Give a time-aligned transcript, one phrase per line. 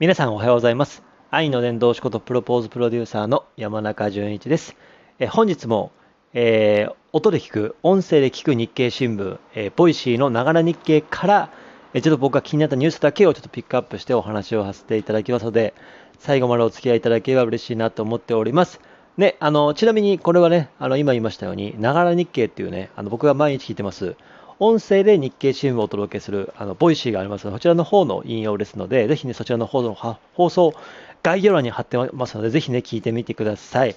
[0.00, 1.02] 皆さんおはようございます。
[1.30, 4.74] 愛の伝道師ことプロポーズプロデューサーの山中淳一です。
[5.18, 5.92] え本日も、
[6.32, 11.50] えー音で聞く、音声で聞く日経新聞、えー Voicy のながら日経から、
[11.92, 15.74] えちょっと僕が気になったニュースだけをちょっとピックアップしてお話をさせていただきますので、
[16.18, 18.80] 最後までお付き合いいただければ嬉しいなと思っております。
[19.18, 24.16] ね、あの、ちなみにこれはね、あの、今言いましたように、ながら日経っていうね、あの、僕が毎日聞いてます、
[24.62, 29.94] 音声で日経新聞をお届けする、あの、 Voicy がありますので、こちらの方の引用ですので、ぜひね、そちらの方の
[30.34, 30.74] 放送、
[31.22, 33.96] 概要欄に貼ってますので、ぜひね、聞いてみてください。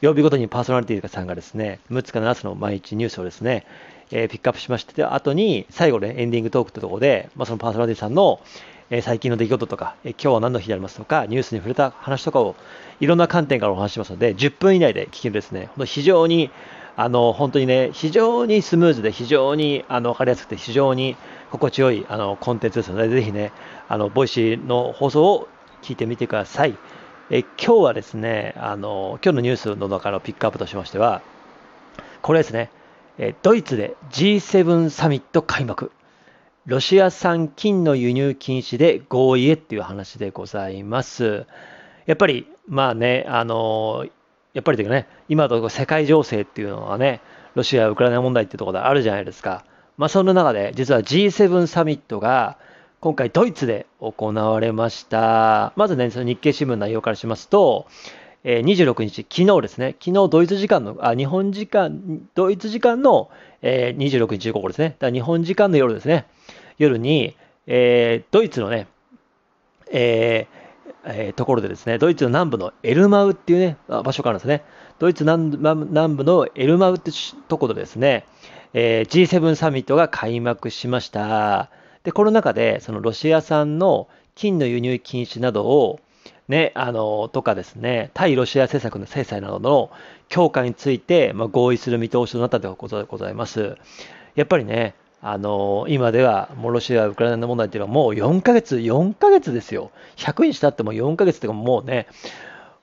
[0.00, 3.66] 曜日ごとにパーソナリティさんがですね、6つか7つの毎日ニュースをですね、
[4.12, 8.40] えーピックアップしまして、後に最後ね、エンディングトークってところで、まあ、そのパーソナリティさんの、
[8.90, 12.54] えー最近の出来事とか、えー今日は何の日でありますとか、ニュースに触れた話とかを
[13.00, 16.50] いろんな観点からお話しますので、10分以内で聞けるですね、非常に、
[16.96, 21.16] あの、本当にね、非常にスムーズで、非常にあの分かりやすくて、非常に
[21.50, 23.52] 心地よいあのコンテンツですので、ぜひね、
[23.88, 25.48] あの、 Voicy の放送を
[25.82, 26.76] 聞いてみてください。
[27.30, 31.22] え今日はですね、あの、今日のニュースの中のピックアップとしましては、
[32.22, 32.70] これですね、
[33.18, 35.90] えドイツで G7 サミット開幕。
[36.66, 41.46] ロシア産金の輸入禁止で合意へっていう話でございます。
[42.06, 44.06] やっぱり、まあね、あの
[44.54, 47.20] やっぱりというかね、今と世界情勢っていうのはね、
[47.54, 49.64] ロシア・ウクライナ問題っていうところであるじゃないですか。
[49.96, 52.56] まあその中で、実は G7 サミットが
[53.00, 55.72] 今回ドイツで行われました。
[55.76, 57.86] まずね、その日経新聞の内容からしますと、
[58.44, 63.30] え26日、昨日ですね、昨日ドイツ時間の、あ、日本時間、ドイツ時間の、
[63.62, 66.26] えー26日午後ですね、だ日本時間の夜ですね、
[66.78, 67.34] 夜に、
[67.66, 68.86] えードイツのね、
[69.90, 70.63] えー
[71.06, 74.64] えーところでですね、ドイツの南部のエルマウっていうね、場所があるんですね。
[74.98, 77.10] ドイツ南部のエルマウって
[77.48, 78.26] ところでですね、
[78.72, 81.70] えー G7 サミットが開幕しました。
[82.04, 86.00] で、この中で、そのロシア産の金の輸入禁止などを、
[86.48, 89.90] ね、あの、とかですね、対ロシア政策の制裁などの
[90.28, 93.76] 強化について、まあ、合意する見通しとなったということでございます。
[94.34, 94.94] やっぱりね、
[95.26, 99.90] あの、今では、もうロシア、ウクライナの問題っていうのはもう4ヶ月、4ヶ月ですよ。
[100.16, 102.06] 100日経っても4ヶ月っていうかもうね、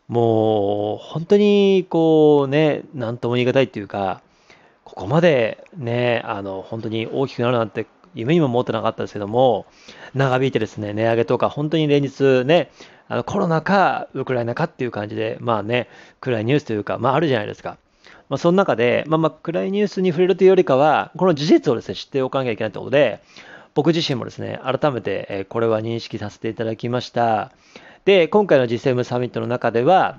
[0.08, 4.24] もう本当にこうね、なんとも言い難いっていうか、
[4.84, 7.86] ここまでね、あの、本当に大きくなるなんて
[8.16, 9.68] 夢にも思ってなかったですけども、
[10.16, 12.72] 長引いてですね、値上げとか、本当に連日ね、
[13.08, 17.78] あのコロナかウクライナかっていう感じで、まあね、暗いニュースというか、まああるじゃないですか。
[18.32, 23.22] まあその中で、まあまあ暗いニュースに触れるというよりかは、この事実をですね、知っておかなきゃいけないということで、
[23.74, 27.52] 僕自身もですね、改めてこれは認識させていただきました。
[28.06, 30.18] で、今回の G7 サミットの中では、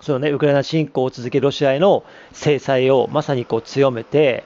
[0.00, 4.44] そのね、ウクライナ侵攻を続けるロシアへの制裁をまさにこう強めて、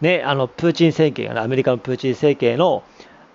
[0.00, 2.84] ね、あのプーチン政権、アメリカのプーチン政権への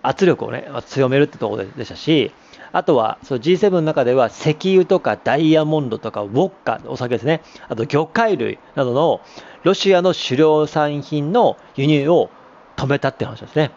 [0.01, 2.31] 圧力をね、強めるってところでしたし、
[2.73, 9.21] あとはその G7 の中では石油とかダイヤモンドとかウォッカ、お酒ですね、あと魚介類などの
[9.63, 12.31] ロシアの狩猟産品の輸入を
[12.75, 13.71] 止めたって話ですね。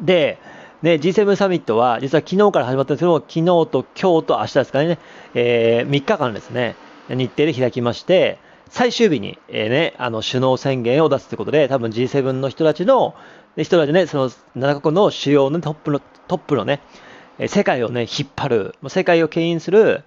[0.00, 0.38] で、
[0.82, 4.98] ね、G7 サミットは、実は昨日から始まったんですけども、昨日と今日と明日ですかね、
[5.34, 6.74] え3日間ですね、
[7.08, 8.38] 日程で開きまして、
[8.68, 13.14] 最終日に、えーね、あの首脳宣言を出すということで、多分 G7 の人たちの、
[13.56, 16.82] 人たちね、その7カ国の主要のトップの、トップのね、
[17.38, 20.04] 世界をね、引っ張る、世界を牽引する、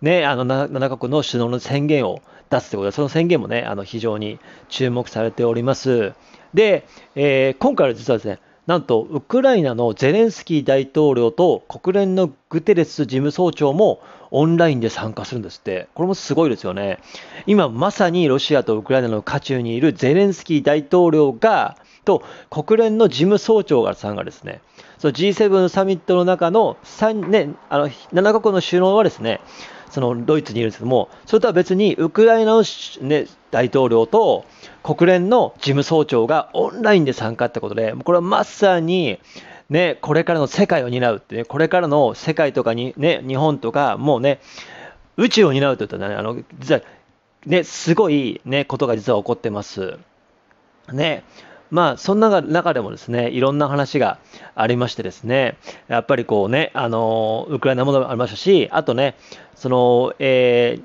[0.00, 2.20] ね、あの7 7国の首脳の宣言を
[2.50, 4.38] 出すということで、その宣言もね、あの非常に
[4.68, 6.12] 注目されております。
[6.54, 14.00] で、えー今回は実はですね、なんとウクライナのゼレンスキー大統領と国連のグテレス事務総長も
[14.30, 15.88] オンラインで参加するんですって。
[15.94, 16.98] これもすごいですよね。
[17.46, 24.60] 今まさにロシアとウクライナの渦中にいるゼレンスキー大統領が、と国連の事務総長がさんがですね、
[25.02, 29.40] その G7 サミットの中の3、ね、あの7カ国の首脳はですね、
[29.90, 32.62] そのドイツにいるんですけども、それとは別にウクライナの、
[33.00, 34.44] ね、大統領と
[34.84, 39.18] 国連の事務総長がオンラインで参加ってことで、これはまさに、
[39.68, 44.38] ね、これからの世界を担うってね、これからの世界とかに、ね、日本とか、もうね、
[45.16, 46.80] 宇宙を担うといったらね、あの実は、
[47.44, 49.98] ね、すごい、ね、ことが実は起こってます。
[50.92, 51.24] ね、
[51.72, 54.18] まあ、そんな中でもですね、いろんな話が
[54.54, 55.56] ありましてですね、
[55.88, 59.16] やっぱりこうね、あの、ウクライナもありましたし、あとね、
[59.54, 60.84] その、えー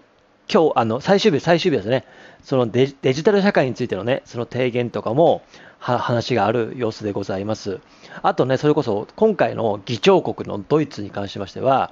[0.49, 2.05] 今日、あの、最終日、最終日ですね、
[2.41, 5.41] そのデジタル社会についてのね、その提言とかも、
[5.79, 7.81] 話がある様子でございます。
[8.21, 11.91] あとね、それこそ、今回の議長国のドイツに関しましては、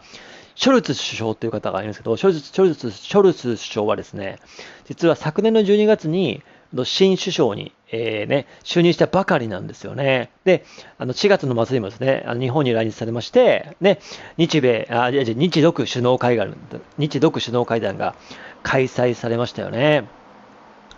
[0.56, 4.39] ショルツ首相という方がいるんですけど、ショルツショルツショルツ首相はですね、
[4.86, 6.42] 実は昨年の12月に、
[6.83, 10.31] 新首相に、えー、ね、就任したばかりなんですよね。
[10.44, 10.66] で、
[10.98, 14.00] あの4月の末にもですね、あの日本に来日されまして、ね、
[14.38, 16.56] 日米、あ日独首脳会談、
[16.98, 18.16] 日独首脳会談が
[18.63, 20.07] 開催されましたよね。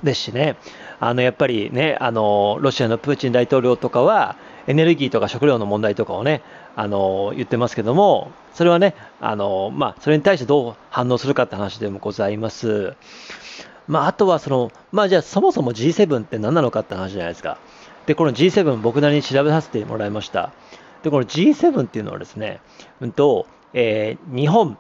[0.04, 0.58] ですしね、
[1.00, 4.36] あのやっぱりね、あのロシアのプーチン大統領とかは、
[4.68, 6.42] エネルギーとか食料の問題とかをね、
[6.76, 12.94] あの言ってますけども、それはね、あのまあ、それに対してどう反応するかって話でもございます。
[13.88, 17.58] まあ、あとはその、まあ、じゃあそもそも G7 って何なのかって話じゃないですか。
[18.06, 20.52] で、この G7 僕なりに調べさせてもらいました。
[21.04, 22.60] で、この G7 っていうのはですね、
[23.02, 24.78] うんと、えー、日本、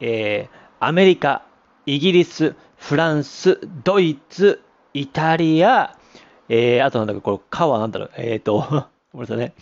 [0.00, 1.44] えー、アメリカ、
[1.86, 4.62] イギリス、フランス、ドイツ、
[4.94, 5.96] イタリア、
[6.48, 9.54] えー、あとなんだか、これ、カはなんだろう、えっ、ー、と、 ごめんなさいね。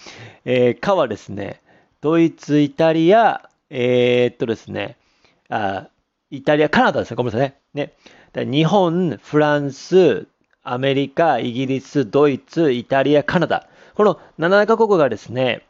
[0.44, 1.62] えー、カはですね、
[2.00, 4.96] ドイツ、イタリア、えー、っとですね、
[5.48, 5.88] あ、
[6.30, 7.16] イタリア、カナダですね。
[7.16, 7.56] ごめんなさいね。
[7.74, 7.92] ね
[8.44, 10.26] 日本、フランス、
[10.62, 13.68] アメリカ、イギリス、ドイツ、イタリア、カナダ。
[13.94, 15.66] この7カ国がですね、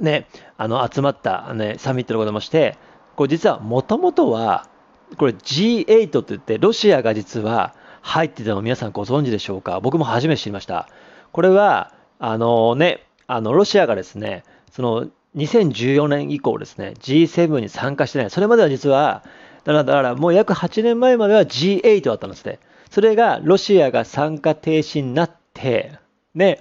[0.00, 0.26] ね、
[0.58, 2.76] あの、集まった、ね、サミットでございまして、
[3.16, 4.68] これ実はもともとは、
[5.16, 9.80] これ G8 って言って、ロシアが実は入ってたのを皆さんご存知でしょうか？
[9.80, 10.88] 僕も初めて知りました。
[11.32, 18.30] これは、あのね、あの、ロシアがですね、その、2014年以降ですね、G7 に参加してない。
[18.30, 19.24] それまでは実は、
[19.64, 22.58] だからだからもう約8年前までは G8 だったんですね。
[22.90, 25.98] それがロシアが参加停止になって、
[26.34, 26.58] ね、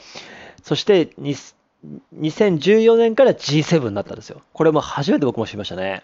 [0.64, 1.10] そして
[2.16, 4.42] 2014年から G7 になったんですよ。
[4.54, 6.04] これも初めて僕も知りましたね。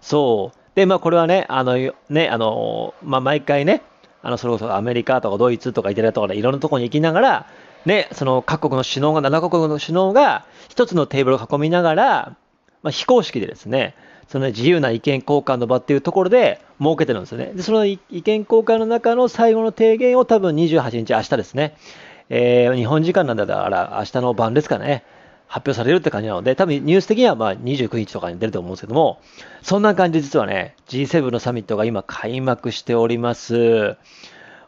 [0.00, 0.58] そう。
[0.74, 1.76] で、まあこれはね、あの、
[2.08, 3.82] ね、あの、まあ毎回ね、
[4.22, 7.46] あの、それこそアメリカとかドイツとかイタリアとかね、いろんなところに行きながら、
[7.84, 12.36] ね、その各国の首脳が、7カ国の首脳が一つのテーブルを囲みながら、
[12.82, 13.94] まあ、非公式でですね、
[14.28, 17.52] その、自由な意見交換の場っていうところで設けてるんですよね。
[17.54, 21.76] で、その意見交換の中の最後の提言を多分28日、明日ですね、
[22.28, 25.04] えー、日本時間なんだから明日の晩ですかね、
[25.46, 29.20] 発表されるって感じなので、多分ニュース的にはま29日とかに出ると思うんですけども、
[29.60, 33.96] そんな感じで実はね、G7 のサミットが今開幕しております。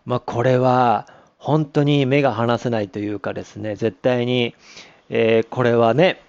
[0.05, 1.09] まあ、これは、
[1.39, 4.55] 本当に目が離せないというかですね、絶対に、
[5.09, 6.21] えー、これはね、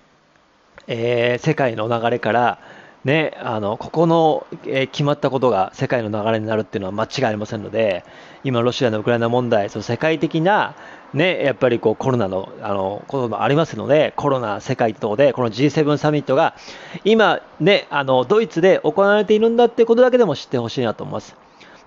[0.87, 2.59] えー、世界の流れから、
[3.05, 8.03] ね、あのここの、えー、決まったことが世界の流れになるっていうのは間違いありませんので、
[8.43, 10.75] 今、ロシアのウクライナ問題、その世界的な、
[11.13, 16.55] ね、やっぱりこうコロナのあのこともありますので、コロナ世界とこで、この G7 サミットが
[17.03, 21.35] 今、ね、あのドイツで行われているんだってことだけでも知ってほしいなと思います。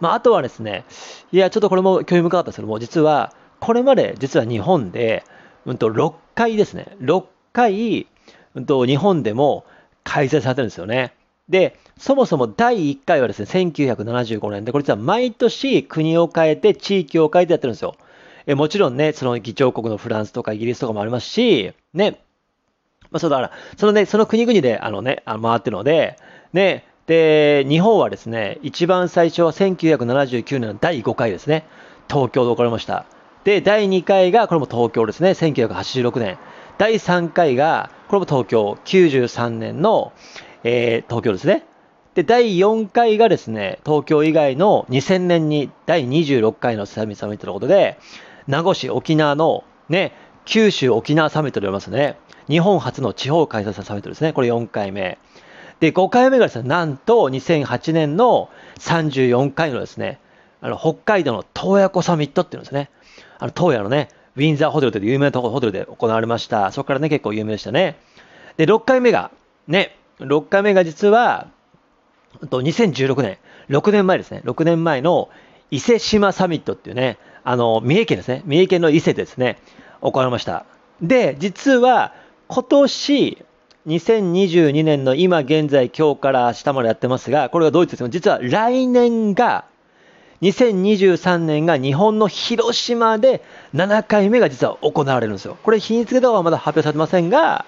[0.01, 0.85] まあ、あとはですね、
[1.33, 5.25] いや、ちょっとこれも興味深かったですけども、実は、これまで実は日本で、
[5.67, 8.07] うんと、6回ですね、6回、
[8.67, 9.65] と、日本でも
[10.05, 11.13] 開催されてるんですよね。
[11.49, 17.97] で、そもそも第1回はですね、1975年で、これ実は毎年国を変えて、地域を変えてやってるんですよ。
[18.47, 22.21] えもちろんね、その議長国のフランスとかイギリスとかもありますし、ね、
[23.11, 26.17] まあ、そうだから、そのね、その国々で、あのね、あの回ってるので、
[26.53, 31.67] ね、で、日本はですね、一番最初は1979年の第5回ですね、
[32.09, 33.07] 東京で行われました。
[33.45, 36.39] で、第2回が、これも東京ですね、1986年。
[36.77, 40.13] 第3回が、これも東京、93年の、
[40.65, 41.65] えー、東京ですね。
[42.15, 47.99] で、第4回がですね、東京以外の2000年に第26回のサミットということで、
[48.47, 50.13] 名護市沖縄のね、
[50.47, 52.17] 九州沖縄サミットでありますね。
[52.49, 54.33] 日本初の地方開催サミットですね。
[54.33, 55.19] これ4回目。
[55.81, 60.19] で、5回目がですね、なんと2008年の34回のですね、
[60.63, 62.91] あの北海道の洞爺湖サミットっていうんですね。
[63.39, 66.71] あの洞爺のね、ウィンザーホテルという有名なホテルで行われました。
[66.71, 67.97] そこからね、結構有名でしたね。
[68.59, 69.31] で、6回目が、
[69.69, 71.49] ね、6回目が実は、
[72.43, 73.39] 2016年、
[73.71, 75.31] 6年前ですね、6年前の
[75.71, 79.59] 伊勢志摩サミットっていうね、あの、三重県ですね、三重県の伊勢ですね、
[80.03, 80.67] 行われました。
[81.01, 82.13] で、実は、
[82.49, 83.45] 今年、
[83.87, 89.67] 2022年の今現在、今日から明日までやってますが、これがドイツですが、実は来年が、
[90.43, 93.43] 2023年が日本の広島で
[93.75, 95.57] 7回目が実は行われるんですよ。
[95.63, 97.65] これ日に付けとかはまだ発表されてませんが、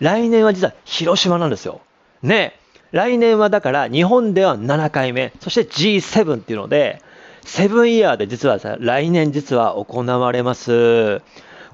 [0.00, 1.80] 来年は実は広島なんですよ。
[2.22, 2.58] ね。
[2.92, 7.02] 来年はだから日本では7回目、そして G7 っていうので、
[7.44, 11.22] セブンイヤーで実はさ、来年実は行われます。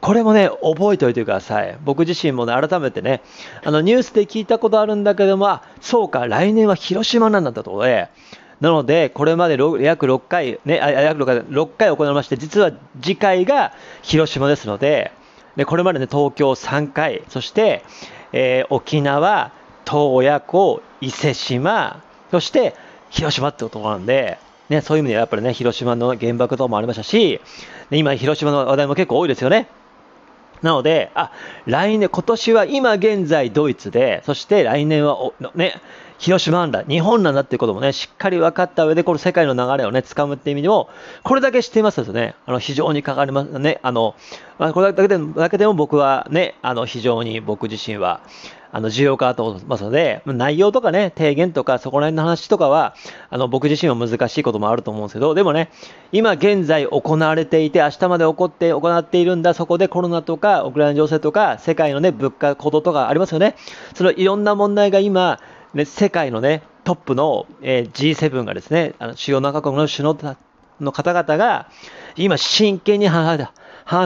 [0.00, 1.76] これもね、覚えておいてください。
[1.84, 3.20] 僕自身もね、改めてね、
[3.64, 8.08] あの、ニュースで聞いたことあるんだけども、そうか、来年は広島なんだとこで、
[8.60, 12.70] なので、これまで約6回、ね、約6回、6回行われまして、実は
[13.00, 13.72] 次回が
[14.02, 15.10] 広島ですので、
[15.56, 17.84] でこれまでね、東京3回、そして、
[18.32, 19.52] えー、沖縄、
[19.84, 22.74] 洞爺湖、伊勢志摩、そして
[23.10, 24.38] 広島ってことなんで、
[24.68, 27.40] ね、そういう意味ではやっぱりね、広島の原爆等もありましたし、
[27.90, 29.68] 今、広島の話題も結構多いですよね。
[30.62, 31.32] なので、あ、
[31.66, 35.80] 来年、今年は今現在ドイツで、そして来年はお、ね、
[36.18, 40.88] 広島なんだ、日本なんだっていうこともね、しっかり分かった上で、この世界の流れをね、掴むっていう意味でも、
[41.22, 44.16] これだけ知っていますとね、あの、非常にかかりますね、あの、
[44.58, 48.20] まあ、これだけでだけでも僕はね、あの、非常に僕自身は、
[48.70, 52.94] あの、重要かと思いますので、内容とかね、提言とか、そこら辺の話とかは、
[53.30, 55.70] あの、僕自身は難しいこともあると思うんですけど、でもね、
[56.12, 63.56] 今現在行われていて、明日まで起こって、行っているんだ、そこでコロナとか、ウクライナ情勢とか、世界のね、物価、こととかありますよね。
[63.94, 65.40] そのいろんな問題が今、
[65.78, 70.36] ね、世界のね、トップの、えー、G7 がですね、あの主要7カ国の首脳
[70.80, 71.70] の方々が、
[72.16, 73.38] 今真剣に話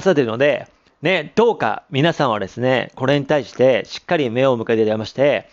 [0.02, 0.68] されているので、
[1.00, 5.48] ね、どうか皆さんはですね、これに対してしっかり目を向けていらまして、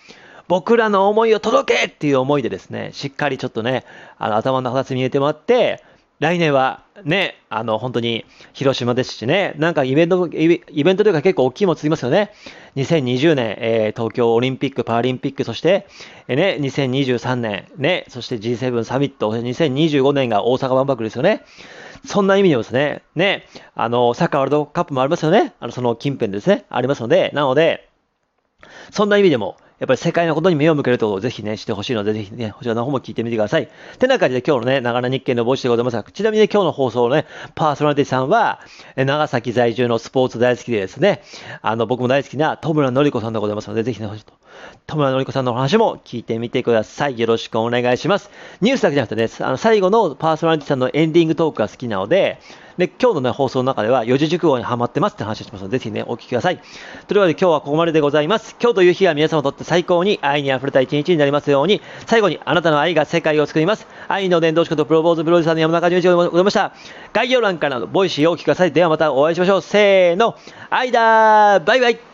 [0.47, 3.85] 僕らの思いを届けっていう思いでですね、しっかりちょっとね、
[4.17, 5.83] あの頭の形に入れてもらって、
[6.19, 12.33] 来年はね、あの、本当に広島ですしね、なんかイベント、イベントというか結構大きいものつきますよね。
[12.75, 15.87] 2020年、えー、東京オリンピック、パラリンピック、そして、
[16.27, 21.43] えー、ね、2023年、ね、そして G7 サミット、2025年が大阪万博ですよね。
[22.05, 25.53] そんな意味でもですね、ね、あの、サッカーワールドカップもありますよね。
[25.61, 27.87] あの、その近辺ですね、ありますので、なので、
[28.91, 33.69] そんな意味でも、やっぱり世界のことに目を向けるとをぜひね、してほしいので、ぜひね、こちらの方も聞いてみてください。
[33.97, 38.59] てな感じで今日のね、長野日経の帽子でございますが、ちなみに今日の放送のね、パーソナリティさんは、
[38.97, 41.23] 長崎在住のスポーツ大好きでですね、
[41.61, 44.25] あの、僕も大好きな戸村のり子さんでございますので、ぜひね、ほし
[44.87, 47.19] 戸村のり子さんのお話も聞いてみてください。
[47.19, 48.31] よろしくお願いします。
[48.61, 52.39] ニュースだけじゃなくてね、あの、最後のパーソナリティさんのエンディングトークが好きなので、
[52.79, 56.61] で、今日のね、放送の中では、四字熟語にハマってますって話をしますので、ぜひね、お聞きください。
[57.07, 58.55] というわけで今日はここまででございます。
[58.57, 63.85] 今日という日は皆様にとって最高に愛に溢れた一日になりますように、最後にあなたの愛が世界を作ります。
[64.07, 66.71] 愛の伝道師ことプロポーズプロデューサーの山中淳一でございました。
[67.11, 68.71] 概要欄からの Voicy をお聞きください。
[68.71, 69.61] ではまたお会いしましょう。
[69.61, 70.37] せーの、
[70.69, 72.08] 愛だーバイバイ